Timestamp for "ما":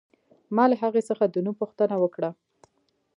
0.55-0.63